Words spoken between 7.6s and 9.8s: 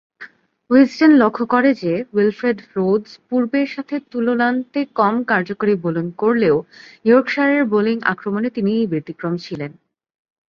Bowling আক্রমণে তিনিই ব্যতিক্রম ছিলেন।